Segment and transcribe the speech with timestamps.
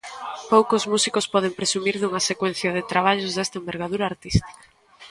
[0.51, 4.53] Poucos músicos poden presumir dunha secuencia de traballos desta envergadura artística.